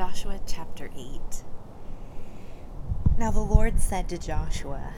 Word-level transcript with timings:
Joshua 0.00 0.40
chapter 0.46 0.88
8. 0.96 1.20
Now 3.18 3.30
the 3.30 3.40
Lord 3.40 3.78
said 3.78 4.08
to 4.08 4.16
Joshua, 4.16 4.94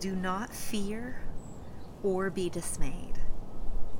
Do 0.00 0.16
not 0.16 0.50
fear 0.50 1.20
or 2.02 2.30
be 2.30 2.48
dismayed. 2.48 3.18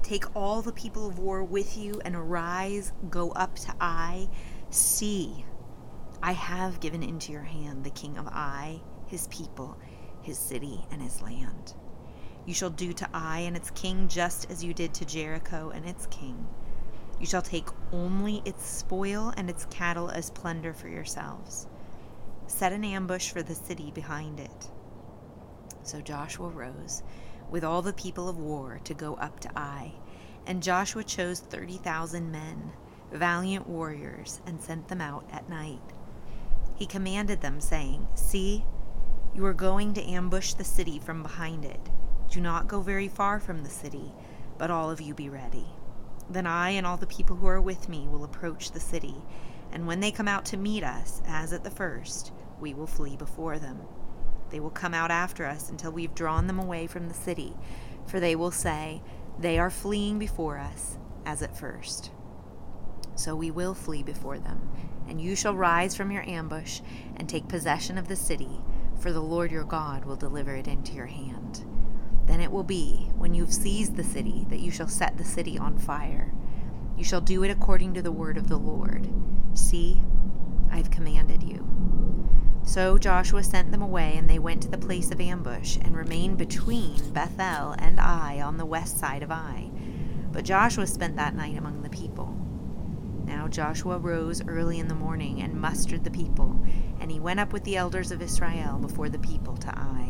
Take 0.02 0.34
all 0.34 0.62
the 0.62 0.72
people 0.72 1.06
of 1.06 1.18
war 1.18 1.44
with 1.44 1.76
you 1.76 2.00
and 2.06 2.16
arise, 2.16 2.94
go 3.10 3.32
up 3.32 3.56
to 3.56 3.74
Ai. 3.82 4.30
See, 4.70 5.44
I 6.22 6.32
have 6.32 6.80
given 6.80 7.02
into 7.02 7.30
your 7.30 7.42
hand 7.42 7.84
the 7.84 7.90
king 7.90 8.16
of 8.16 8.26
Ai, 8.28 8.80
his 9.04 9.26
people, 9.26 9.76
his 10.22 10.38
city, 10.38 10.86
and 10.90 11.02
his 11.02 11.20
land. 11.20 11.74
You 12.46 12.54
shall 12.54 12.70
do 12.70 12.94
to 12.94 13.10
Ai 13.12 13.40
and 13.40 13.58
its 13.58 13.70
king 13.72 14.08
just 14.08 14.50
as 14.50 14.64
you 14.64 14.72
did 14.72 14.94
to 14.94 15.04
Jericho 15.04 15.68
and 15.68 15.84
its 15.84 16.06
king. 16.06 16.46
You 17.20 17.26
shall 17.26 17.42
take 17.42 17.68
only 17.92 18.42
its 18.44 18.66
spoil 18.66 19.32
and 19.36 19.48
its 19.48 19.66
cattle 19.66 20.10
as 20.10 20.30
plunder 20.30 20.72
for 20.72 20.88
yourselves. 20.88 21.66
Set 22.46 22.72
an 22.72 22.84
ambush 22.84 23.30
for 23.30 23.42
the 23.42 23.54
city 23.54 23.90
behind 23.90 24.40
it. 24.40 24.70
So 25.82 26.00
Joshua 26.00 26.48
rose 26.48 27.02
with 27.50 27.64
all 27.64 27.82
the 27.82 27.92
people 27.92 28.28
of 28.28 28.38
war 28.38 28.80
to 28.84 28.94
go 28.94 29.14
up 29.14 29.40
to 29.40 29.50
Ai. 29.56 29.92
And 30.46 30.62
Joshua 30.62 31.04
chose 31.04 31.40
30,000 31.40 32.30
men, 32.30 32.72
valiant 33.12 33.68
warriors, 33.68 34.40
and 34.46 34.60
sent 34.60 34.88
them 34.88 35.00
out 35.00 35.28
at 35.32 35.48
night 35.48 35.80
he 36.74 36.86
commanded 36.86 37.40
them, 37.40 37.60
saying, 37.60 38.08
See, 38.14 38.64
you 39.34 39.44
are 39.46 39.54
going 39.54 39.94
to 39.94 40.02
ambush 40.02 40.54
the 40.54 40.64
city 40.64 40.98
from 40.98 41.22
behind 41.22 41.64
it. 41.64 41.80
Do 42.30 42.40
not 42.40 42.68
go 42.68 42.80
very 42.80 43.08
far 43.08 43.38
from 43.38 43.62
the 43.62 43.70
city, 43.70 44.12
but 44.58 44.70
all 44.70 44.90
of 44.90 45.00
you 45.00 45.14
be 45.14 45.28
ready. 45.28 45.66
Then 46.28 46.46
I 46.46 46.70
and 46.70 46.86
all 46.86 46.96
the 46.96 47.06
people 47.06 47.36
who 47.36 47.46
are 47.46 47.60
with 47.60 47.88
me 47.88 48.08
will 48.08 48.24
approach 48.24 48.70
the 48.70 48.80
city, 48.80 49.16
and 49.72 49.86
when 49.86 50.00
they 50.00 50.10
come 50.10 50.28
out 50.28 50.44
to 50.46 50.56
meet 50.56 50.84
us, 50.84 51.20
as 51.26 51.52
at 51.52 51.64
the 51.64 51.70
first, 51.70 52.32
we 52.60 52.74
will 52.74 52.86
flee 52.86 53.16
before 53.16 53.58
them. 53.58 53.80
They 54.50 54.60
will 54.60 54.70
come 54.70 54.94
out 54.94 55.10
after 55.10 55.44
us 55.44 55.68
until 55.68 55.92
we've 55.92 56.14
drawn 56.14 56.46
them 56.46 56.58
away 56.58 56.86
from 56.86 57.08
the 57.08 57.14
city, 57.14 57.54
for 58.06 58.20
they 58.20 58.36
will 58.36 58.50
say, 58.50 59.02
They 59.38 59.58
are 59.58 59.70
fleeing 59.70 60.18
before 60.18 60.58
us, 60.58 60.96
as 61.26 61.42
at 61.42 61.56
first. 61.56 62.10
So 63.16 63.34
we 63.34 63.50
will 63.50 63.74
flee 63.74 64.02
before 64.02 64.38
them 64.38 64.70
and 65.08 65.20
you 65.20 65.36
shall 65.36 65.54
rise 65.54 65.94
from 65.94 66.10
your 66.10 66.28
ambush 66.28 66.80
and 67.16 67.28
take 67.28 67.48
possession 67.48 67.98
of 67.98 68.08
the 68.08 68.16
city, 68.16 68.60
for 68.98 69.12
the 69.12 69.20
Lord 69.20 69.50
your 69.50 69.64
God 69.64 70.04
will 70.04 70.16
deliver 70.16 70.54
it 70.54 70.68
into 70.68 70.92
your 70.92 71.06
hand. 71.06 71.64
Then 72.34 72.40
it 72.40 72.50
will 72.50 72.64
be, 72.64 73.12
when 73.16 73.32
you 73.32 73.44
have 73.44 73.54
seized 73.54 73.94
the 73.94 74.02
city, 74.02 74.44
that 74.48 74.58
you 74.58 74.72
shall 74.72 74.88
set 74.88 75.16
the 75.16 75.24
city 75.24 75.56
on 75.56 75.78
fire. 75.78 76.34
You 76.96 77.04
shall 77.04 77.20
do 77.20 77.44
it 77.44 77.50
according 77.52 77.94
to 77.94 78.02
the 78.02 78.10
word 78.10 78.36
of 78.36 78.48
the 78.48 78.56
Lord. 78.56 79.08
See, 79.56 80.02
I 80.68 80.78
have 80.78 80.90
commanded 80.90 81.44
you. 81.44 81.64
So 82.64 82.98
Joshua 82.98 83.44
sent 83.44 83.70
them 83.70 83.82
away, 83.82 84.16
and 84.16 84.28
they 84.28 84.40
went 84.40 84.62
to 84.62 84.68
the 84.68 84.76
place 84.76 85.12
of 85.12 85.20
ambush, 85.20 85.76
and 85.80 85.96
remained 85.96 86.36
between 86.36 87.12
Bethel 87.12 87.76
and 87.78 88.00
Ai 88.00 88.42
on 88.42 88.56
the 88.56 88.66
west 88.66 88.98
side 88.98 89.22
of 89.22 89.30
Ai. 89.30 89.70
But 90.32 90.44
Joshua 90.44 90.88
spent 90.88 91.14
that 91.14 91.36
night 91.36 91.56
among 91.56 91.82
the 91.82 91.88
people. 91.88 92.36
Now 93.24 93.46
Joshua 93.46 93.96
rose 93.96 94.42
early 94.48 94.80
in 94.80 94.88
the 94.88 94.96
morning 94.96 95.40
and 95.40 95.60
mustered 95.60 96.02
the 96.02 96.10
people, 96.10 96.66
and 96.98 97.12
he 97.12 97.20
went 97.20 97.38
up 97.38 97.52
with 97.52 97.62
the 97.62 97.76
elders 97.76 98.10
of 98.10 98.20
Israel 98.20 98.78
before 98.78 99.08
the 99.08 99.20
people 99.20 99.56
to 99.58 99.68
Ai. 99.68 100.03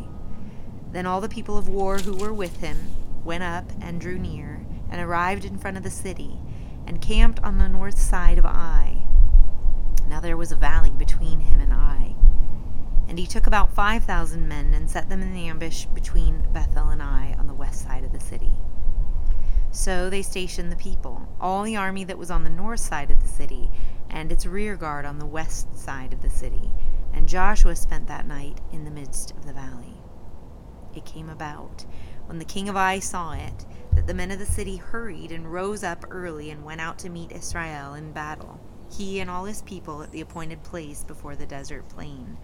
Then 0.95 1.07
all 1.07 1.21
the 1.21 1.29
people 1.29 1.59
of 1.59 1.69
war 1.69 1.99
who 1.99 2.17
were 2.17 2.33
with 2.33 2.61
him 2.61 2.79
went 3.25 3.43
up 3.43 3.65
and 3.81 4.01
drew 4.01 4.17
near, 4.17 4.65
and 4.89 5.01
arrived 5.01 5.45
in 5.45 5.59
front 5.59 5.77
of 5.77 5.83
the 5.83 5.91
city, 5.91 6.39
and 6.87 7.01
camped 7.01 7.43
on 7.43 7.59
the 7.59 7.69
north 7.69 7.99
side 7.99 8.39
of 8.39 8.47
Ai. 8.47 9.05
Now 10.07 10.21
there 10.21 10.37
was 10.37 10.53
a 10.53 10.57
valley 10.57 10.91
between 10.91 11.41
him 11.41 11.61
and 11.61 11.73
Ai. 11.73 12.15
And 13.09 13.19
he 13.19 13.27
took 13.27 13.49
about 13.49 13.75
five 13.75 14.05
thousand 14.05 14.47
men 14.47 14.73
and 14.73 14.89
set 14.89 15.09
them 15.09 15.21
in 15.21 15.35
the 15.35 15.49
ambush 15.49 15.87
between 15.87 16.47
Bethel 16.53 16.91
and 16.91 17.03
Ai 17.03 17.35
on 17.41 17.49
the 17.49 17.55
west 17.55 17.83
side 17.83 18.05
of 18.05 18.13
the 18.13 18.21
city. 18.21 18.53
So 19.73 20.09
they 20.09 20.23
stationed 20.23 20.71
the 20.71 20.77
people, 20.77 21.27
all 21.41 21.65
the 21.65 21.75
army 21.75 22.05
that 22.05 22.19
was 22.19 22.31
on 22.31 22.45
the 22.45 22.51
north 22.51 22.79
side 22.79 23.11
of 23.11 23.21
the 23.21 23.29
city, 23.29 23.69
and 24.11 24.31
its 24.31 24.47
rear 24.47 24.77
guard 24.77 25.07
on 25.07 25.19
the 25.19 25.27
west 25.27 25.77
side 25.77 26.13
of 26.13 26.23
the 26.23 26.31
city. 26.31 26.71
And 27.13 27.29
Joshua 27.29 27.75
spent 27.75 28.07
that 28.07 28.29
night 28.29 28.61
in 28.71 28.85
the 28.85 28.93
midst 28.93 29.33
of 29.33 29.45
the 29.45 29.53
valley. 29.53 30.04
It 30.95 31.05
came 31.05 31.29
about, 31.29 31.85
when 32.27 32.39
the 32.39 32.45
king 32.45 32.69
of 32.69 32.77
Ai 32.77 33.01
saw 33.01 33.33
it, 33.33 33.67
that 33.95 34.07
the 34.07 34.15
men 34.15 34.31
of 34.31 34.39
the 34.39 34.47
city 34.47 34.77
hurried 34.77 35.33
and 35.33 35.53
rose 35.53 35.83
up 35.83 36.05
early 36.11 36.51
and 36.51 36.65
went 36.65 36.81
out 36.81 36.99
to 37.01 37.09
meet 37.09 37.33
Israel 37.33 37.95
in 37.95 38.13
battle, 38.13 38.61
he 38.91 39.21
and 39.21 39.29
all 39.29 39.45
his 39.45 39.63
people 39.63 40.03
at 40.03 40.13
the 40.13 40.21
appointed 40.21 40.63
place 40.63 41.03
before 41.03 41.35
the 41.35 41.47
desert 41.47 41.89
plain. 41.89 42.37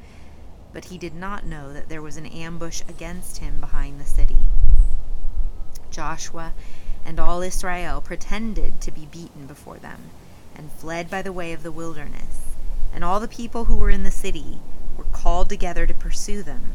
But 0.72 0.86
he 0.86 0.98
did 0.98 1.14
not 1.14 1.46
know 1.46 1.72
that 1.72 1.88
there 1.88 2.02
was 2.02 2.16
an 2.16 2.26
ambush 2.26 2.82
against 2.88 3.38
him 3.38 3.60
behind 3.60 4.00
the 4.00 4.04
city. 4.04 4.38
Joshua 5.90 6.52
and 7.04 7.18
all 7.18 7.42
Israel 7.42 8.00
pretended 8.00 8.80
to 8.80 8.90
be 8.90 9.06
beaten 9.06 9.46
before 9.46 9.78
them, 9.78 10.10
and 10.54 10.70
fled 10.72 11.10
by 11.10 11.22
the 11.22 11.32
way 11.32 11.52
of 11.52 11.62
the 11.62 11.72
wilderness. 11.72 12.56
And 12.92 13.04
all 13.04 13.20
the 13.20 13.28
people 13.28 13.64
who 13.64 13.76
were 13.76 13.90
in 13.90 14.02
the 14.02 14.10
city 14.10 14.58
were 14.96 15.04
called 15.04 15.48
together 15.48 15.86
to 15.86 15.94
pursue 15.94 16.42
them. 16.42 16.72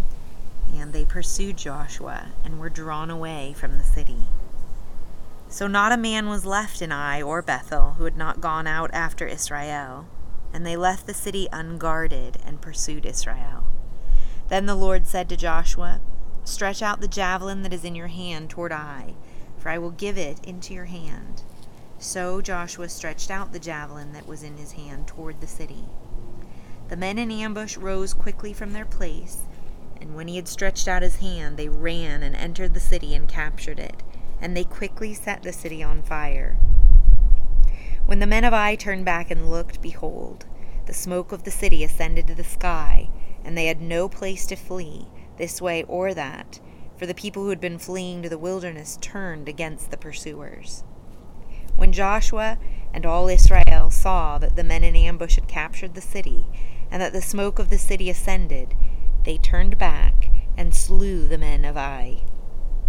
And 0.74 0.94
they 0.94 1.06
pursued 1.06 1.58
Joshua, 1.58 2.30
and 2.44 2.59
were 2.59 2.70
drawn 2.70 3.09
away 3.09 3.53
from 3.58 3.78
the 3.78 3.84
city. 3.84 4.24
So 5.48 5.68
not 5.68 5.92
a 5.92 5.98
man 5.98 6.28
was 6.28 6.46
left 6.46 6.81
in 6.81 6.92
Ai 6.92 7.22
or 7.22 7.42
Bethel 7.42 7.92
who 7.98 8.03
had 8.03 8.18
not 8.18 8.42
gone 8.42 8.68
out 8.68 8.90
after 8.94 9.26
Israel. 9.26 10.08
And 10.53 10.66
they 10.66 10.76
left 10.76 11.08
the 11.08 11.14
city 11.14 11.48
unguarded 11.52 12.38
and 12.46 12.62
pursued 12.62 13.06
Israel. 13.06 13.66
Then 14.50 14.66
the 14.66 14.76
Lord 14.76 15.08
said 15.08 15.30
to 15.30 15.38
Joshua, 15.38 16.02
Stretch 16.44 16.82
out 16.82 17.02
the 17.02 17.08
javelin 17.08 17.64
that 17.64 17.74
is 17.74 17.84
in 17.84 17.96
your 17.96 18.08
hand 18.08 18.50
toward 18.50 18.72
Ai 18.72 19.16
for 19.66 19.72
I 19.72 19.80
will 19.80 19.90
give 19.90 20.16
it 20.16 20.38
into 20.44 20.76
your 20.76 20.86
hand. 20.86 21.42
So 21.97 22.40
Joshua 22.40 22.88
stretched 22.88 23.32
out 23.32 23.52
the 23.52 23.58
javelin 23.58 24.14
that 24.14 24.28
was 24.28 24.44
in 24.44 24.58
his 24.58 24.74
hand 24.74 25.08
toward 25.08 25.42
the 25.42 25.47
city. 25.47 25.86
The 26.90 26.96
men 26.96 27.18
in 27.18 27.32
ambush 27.32 27.76
rose 27.76 28.14
quickly 28.14 28.53
from 28.53 28.74
their 28.74 28.86
place, 28.86 29.40
and 30.05 30.16
when 30.16 30.27
he 30.27 30.35
had 30.35 30.47
stretched 30.47 30.88
out 30.88 31.01
his 31.01 31.16
hand, 31.16 31.57
they 31.57 31.67
ran 31.67 32.21
and 32.21 32.35
entered 32.35 32.75
the 32.75 32.79
city 32.79 33.16
and 33.16 33.27
captured 33.27 33.79
it, 33.79 34.03
and 34.39 34.55
they 34.55 34.63
quickly 34.63 35.16
set 35.16 35.41
the 35.41 35.51
city 35.51 35.81
on 35.81 36.03
fire. 36.03 36.57
When 38.05 38.19
the 38.19 38.27
men 38.27 38.43
of 38.43 38.53
Ai 38.53 38.75
turned 38.75 39.03
back 39.03 39.31
and 39.31 39.49
looked, 39.49 39.81
behold, 39.81 40.45
the 40.85 40.93
smoke 40.93 41.31
of 41.31 41.43
the 41.43 41.49
city 41.49 41.83
ascended 41.83 42.27
to 42.27 42.35
the 42.35 42.43
sky, 42.43 43.09
and 43.43 43.57
they 43.57 43.66
had 43.66 43.81
no 43.81 44.07
place 44.07 44.45
to 44.45 44.55
flee, 44.55 45.07
this 45.38 45.59
way 45.59 45.83
or 45.83 46.13
that, 46.13 46.59
for 46.95 47.07
the 47.07 47.16
people 47.16 47.41
who 47.41 47.49
had 47.49 47.59
been 47.59 47.79
fleeing 47.79 48.22
to 48.22 48.29
the 48.29 48.37
wilderness 48.37 48.99
turned 49.01 49.49
against 49.49 49.89
the 49.89 49.97
pursuers. 49.97 50.83
When 51.75 51.91
Joshua 51.91 52.59
and 52.93 53.07
all 53.07 53.27
Israel 53.27 53.89
saw 53.89 54.37
that 54.37 54.55
the 54.55 54.63
men 54.63 54.83
in 54.83 54.95
ambush 54.95 55.35
had 55.35 55.47
captured 55.47 55.95
the 55.95 56.01
city, 56.01 56.45
and 56.91 57.01
that 57.01 57.11
the 57.11 57.23
smoke 57.23 57.57
of 57.57 57.72
the 57.72 57.79
city 57.79 58.07
ascended, 58.07 58.75
they 59.25 59.38
turned 59.38 59.78
back 59.78 60.30
and 60.56 60.74
slew 60.74 61.28
the 61.28 61.38
men 61.38 61.66
of 61.66 61.75
Ai. 61.75 62.24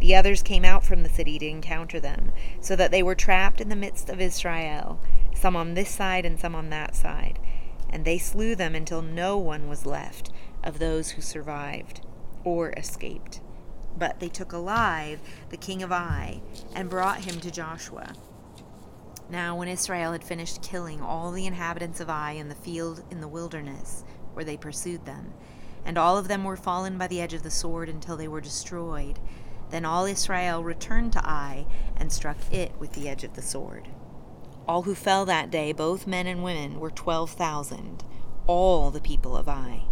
The 0.01 0.15
others 0.15 0.43
came 0.43 0.65
out 0.65 0.85
from 0.85 1.03
the 1.03 1.09
city 1.09 1.39
to 1.39 1.47
encounter 1.47 1.99
them, 1.99 2.33
so 2.61 2.77
that 2.77 2.91
they 2.91 3.03
were 3.03 3.15
trapped 3.15 3.61
in 3.61 3.71
the 3.71 3.77
midst 3.77 4.11
of 4.11 4.21
Israel, 4.21 5.01
some 5.35 5.57
on 5.57 5.75
this 5.75 5.91
side 5.91 6.25
and 6.25 6.39
some 6.39 6.55
on 6.55 6.71
that 6.71 6.95
side. 6.95 7.39
And 7.89 8.05
they 8.05 8.19
slew 8.19 8.55
them 8.55 8.75
until 8.75 9.01
no 9.01 9.39
one 9.39 9.69
was 9.69 9.87
left 9.87 10.31
of 10.63 10.79
those 10.79 11.13
who 11.13 11.23
survived 11.23 12.03
or 12.45 12.73
escaped. 12.77 13.41
But 13.97 14.21
they 14.21 14.29
took 14.29 14.53
alive 14.53 15.21
the 15.49 15.57
king 15.57 15.83
of 15.83 15.91
Ai 15.91 16.43
and 16.75 16.91
brought 16.91 17.25
him 17.25 17.41
to 17.41 17.51
Joshua. 17.51 18.13
Now, 19.31 19.57
when 19.57 19.69
Israel 19.69 20.13
had 20.13 20.23
finished 20.23 20.63
killing 20.63 21.01
all 21.01 21.33
the 21.33 21.47
inhabitants 21.47 22.01
of 22.01 22.11
Ai 22.11 22.33
in 22.33 22.49
the 22.49 22.55
field 22.55 23.03
in 23.10 23.21
the 23.21 23.28
wilderness, 23.28 24.05
where 24.34 24.45
they 24.45 24.57
pursued 24.57 25.07
them, 25.07 25.33
and 25.86 25.97
all 25.97 26.18
of 26.18 26.27
them 26.27 26.42
were 26.42 26.56
fallen 26.56 26.98
by 26.98 27.06
the 27.06 27.21
edge 27.21 27.33
of 27.33 27.44
the 27.44 27.50
sword 27.50 27.88
until 27.88 28.16
they 28.16 28.27
were 28.27 28.41
destroyed, 28.41 29.21
then 29.71 29.84
all 29.84 30.04
Israel 30.04 30.65
returned 30.65 31.12
to 31.12 31.24
Ai 31.24 31.65
and 31.97 32.12
struck 32.12 32.36
it 32.53 32.72
with 32.78 32.92
the 32.92 33.09
edge 33.09 33.22
of 33.22 33.34
the 33.34 33.42
sword. 33.42 33.88
All 34.66 34.83
who 34.83 34.97
fell 34.97 35.24
that 35.24 35.50
day, 35.50 35.72
both 35.72 36.06
men 36.09 36.27
and 36.27 36.42
women, 36.42 36.80
were 36.80 36.91
twelve 36.91 37.30
thousand, 37.30 38.03
all 38.48 38.91
the 38.91 39.00
people 39.00 39.36
of 39.36 39.48
Ai. 39.48 39.84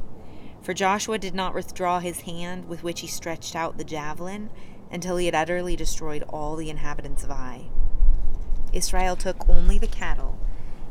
For 0.61 0.75
Joshua 0.75 1.17
did 1.17 1.35
not 1.35 1.55
withdraw 1.55 2.01
his 2.01 2.23
hand 2.23 2.69
with 2.69 2.83
which 2.83 3.01
he 3.01 3.07
stretched 3.07 3.55
out 3.55 3.79
the 3.79 3.85
javelin 3.85 4.51
until 4.91 5.17
he 5.17 5.27
had 5.27 5.35
utterly 5.35 5.77
destroyed 5.77 6.25
all 6.29 6.57
the 6.57 6.71
inhabitants 6.71 7.23
of 7.23 7.31
Ai. 7.31 7.69
Israel 8.73 9.15
took 9.15 9.49
only 9.49 9.79
the 9.79 9.87
cattle 9.87 10.39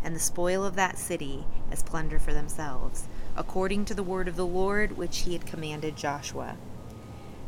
and 0.01 0.15
the 0.15 0.19
spoil 0.19 0.63
of 0.63 0.75
that 0.75 0.97
city 0.97 1.45
as 1.71 1.83
plunder 1.83 2.19
for 2.19 2.33
themselves, 2.33 3.07
according 3.35 3.85
to 3.85 3.93
the 3.93 4.03
word 4.03 4.27
of 4.27 4.35
the 4.35 4.45
Lord 4.45 4.97
which 4.97 5.19
he 5.19 5.33
had 5.33 5.45
commanded 5.45 5.95
Joshua. 5.95 6.57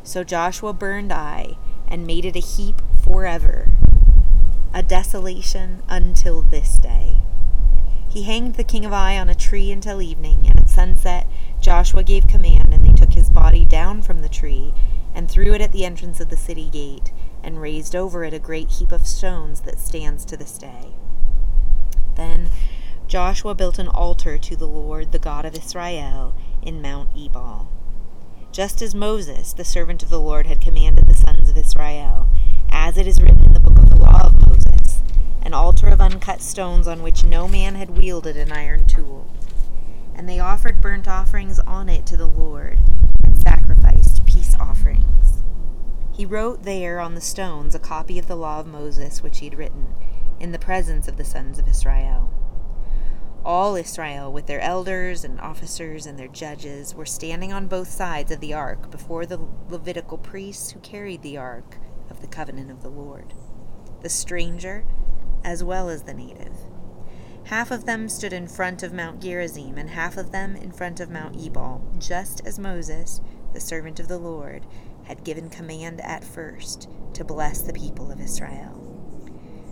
So 0.03 0.23
Joshua 0.23 0.73
burned 0.73 1.11
Ai 1.11 1.57
and 1.87 2.07
made 2.07 2.25
it 2.25 2.35
a 2.35 2.39
heap 2.39 2.81
forever, 3.03 3.69
a 4.73 4.83
desolation 4.83 5.81
until 5.87 6.41
this 6.41 6.77
day. 6.77 7.17
He 8.09 8.23
hanged 8.23 8.55
the 8.55 8.63
king 8.63 8.85
of 8.85 8.93
Ai 8.93 9.17
on 9.17 9.29
a 9.29 9.35
tree 9.35 9.71
until 9.71 10.01
evening, 10.01 10.47
and 10.47 10.59
at 10.59 10.69
sunset 10.69 11.27
Joshua 11.59 12.03
gave 12.03 12.27
command, 12.27 12.73
and 12.73 12.85
they 12.85 12.93
took 12.93 13.13
his 13.13 13.29
body 13.29 13.65
down 13.65 14.01
from 14.01 14.21
the 14.21 14.29
tree 14.29 14.73
and 15.13 15.29
threw 15.29 15.53
it 15.53 15.61
at 15.61 15.71
the 15.71 15.85
entrance 15.85 16.19
of 16.19 16.29
the 16.29 16.37
city 16.37 16.69
gate, 16.69 17.11
and 17.43 17.61
raised 17.61 17.95
over 17.95 18.23
it 18.23 18.33
a 18.33 18.39
great 18.39 18.69
heap 18.71 18.91
of 18.91 19.05
stones 19.05 19.61
that 19.61 19.79
stands 19.79 20.25
to 20.25 20.37
this 20.37 20.57
day. 20.57 20.93
Then 22.15 22.49
Joshua 23.07 23.53
built 23.53 23.77
an 23.77 23.87
altar 23.87 24.39
to 24.39 24.55
the 24.55 24.67
Lord, 24.67 25.11
the 25.11 25.19
God 25.19 25.45
of 25.45 25.55
Israel, 25.55 26.33
in 26.63 26.81
Mount 26.81 27.09
Ebal. 27.15 27.69
Just 28.51 28.81
as 28.81 28.95
Moses, 28.95 29.53
the 29.53 29.63
servant 29.63 30.01
of 30.01 30.09
the 30.09 30.19
Lord, 30.19 30.47
had 30.47 30.59
commanded 30.59 31.05
the 31.05 31.13
sons 31.13 31.47
of 31.47 31.57
Israel, 31.57 32.27
as 32.69 32.97
it 32.97 33.05
is 33.05 33.21
written 33.21 33.45
in 33.45 33.53
the 33.53 33.59
book 33.59 33.77
of 33.77 33.91
the 33.91 33.95
law 33.95 34.21
of 34.23 34.47
Moses, 34.47 35.03
an 35.43 35.53
altar 35.53 35.87
of 35.87 36.01
uncut 36.01 36.41
stones 36.41 36.87
on 36.87 37.03
which 37.03 37.23
no 37.23 37.47
man 37.47 37.75
had 37.75 37.91
wielded 37.91 38.35
an 38.35 38.51
iron 38.51 38.87
tool. 38.87 39.27
And 40.15 40.27
they 40.27 40.39
offered 40.39 40.81
burnt 40.81 41.07
offerings 41.07 41.59
on 41.59 41.89
it 41.89 42.07
to 42.07 42.17
the 42.17 42.25
Lord, 42.25 42.79
and 43.23 43.37
sacrificed 43.37 44.25
peace 44.25 44.55
offerings. 44.59 45.43
He 46.11 46.25
wrote 46.25 46.63
there 46.63 46.99
on 46.99 47.13
the 47.13 47.21
stones 47.21 47.75
a 47.75 47.79
copy 47.79 48.17
of 48.17 48.25
the 48.27 48.35
law 48.35 48.61
of 48.61 48.65
Moses 48.65 49.21
which 49.21 49.39
he 49.39 49.45
had 49.45 49.57
written, 49.59 49.93
in 50.39 50.53
the 50.53 50.59
presence 50.59 51.07
of 51.07 51.17
the 51.17 51.23
sons 51.23 51.59
of 51.59 51.67
Israel. 51.67 52.31
All 53.45 53.75
Israel, 53.75 54.33
with 54.33 54.47
their 54.47 54.59
elders 54.59 55.23
and 55.23 55.39
officers 55.39 56.07
and 56.07 56.17
their 56.17 56.27
judges, 56.27 56.95
were 56.95 57.05
standing 57.05 57.53
on 57.53 57.67
both 57.67 57.87
sides 57.87 58.31
of 58.31 58.39
the 58.39 58.55
ark 58.55 58.89
before 58.89 59.27
the 59.27 59.39
Levitical 59.69 60.17
priests 60.17 60.71
who 60.71 60.79
carried 60.79 61.21
the 61.21 61.37
ark 61.37 61.77
of 62.09 62.21
the 62.21 62.27
covenant 62.27 62.71
of 62.71 62.81
the 62.81 62.89
Lord, 62.89 63.35
the 64.01 64.09
stranger 64.09 64.83
as 65.43 65.63
well 65.63 65.89
as 65.89 66.03
the 66.03 66.13
native. 66.15 66.57
Half 67.43 67.69
of 67.69 67.85
them 67.85 68.09
stood 68.09 68.33
in 68.33 68.47
front 68.47 68.81
of 68.81 68.91
Mount 68.91 69.21
Gerizim, 69.21 69.77
and 69.77 69.91
half 69.91 70.17
of 70.17 70.31
them 70.31 70.55
in 70.55 70.71
front 70.71 70.99
of 70.99 71.11
Mount 71.11 71.39
Ebal, 71.39 71.83
just 71.99 72.43
as 72.47 72.57
Moses, 72.57 73.21
the 73.53 73.59
servant 73.59 73.99
of 73.99 74.07
the 74.07 74.17
Lord, 74.17 74.65
had 75.03 75.23
given 75.23 75.51
command 75.51 76.01
at 76.01 76.23
first 76.23 76.89
to 77.13 77.23
bless 77.23 77.61
the 77.61 77.73
people 77.73 78.11
of 78.11 78.19
Israel. 78.19 78.84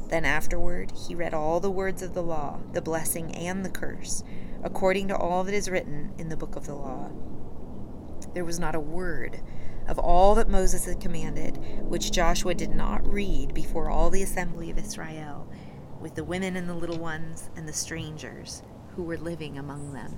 Then 0.09 0.25
afterward 0.25 0.91
he 1.07 1.15
read 1.15 1.33
all 1.33 1.59
the 1.59 1.71
words 1.71 2.01
of 2.01 2.13
the 2.13 2.23
law, 2.23 2.59
the 2.71 2.81
blessing 2.81 3.33
and 3.35 3.65
the 3.65 3.69
curse, 3.69 4.23
according 4.63 5.07
to 5.07 5.17
all 5.17 5.43
that 5.43 5.53
is 5.53 5.69
written 5.69 6.13
in 6.17 6.29
the 6.29 6.37
book 6.37 6.55
of 6.55 6.65
the 6.65 6.75
law. 6.75 7.09
There 8.33 8.45
was 8.45 8.59
not 8.59 8.75
a 8.75 8.79
word 8.79 9.41
of 9.87 9.99
all 9.99 10.35
that 10.35 10.49
Moses 10.49 10.85
had 10.85 11.01
commanded 11.01 11.57
which 11.81 12.11
Joshua 12.11 12.53
did 12.53 12.73
not 12.73 13.05
read 13.05 13.53
before 13.53 13.89
all 13.89 14.09
the 14.09 14.23
assembly 14.23 14.71
of 14.71 14.77
Israel, 14.77 15.47
with 15.99 16.15
the 16.15 16.23
women 16.23 16.55
and 16.55 16.69
the 16.69 16.73
little 16.73 16.99
ones 16.99 17.49
and 17.55 17.67
the 17.67 17.73
strangers 17.73 18.63
who 18.95 19.03
were 19.03 19.17
living 19.17 19.57
among 19.57 19.93
them. 19.93 20.13